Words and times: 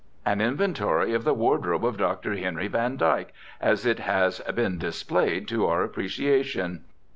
An 0.25 0.41
inventory 0.41 1.13
of 1.13 1.25
the 1.25 1.33
wardrobe 1.35 1.85
of 1.85 1.95
Dr. 1.95 2.33
Henry 2.35 2.67
van 2.67 2.97
Dyke, 2.97 3.31
as 3.61 3.85
it 3.85 3.99
has 3.99 4.39
been 4.55 4.79
displayed 4.79 5.47
to 5.49 5.67
our 5.67 5.83
appreciation. 5.83 6.85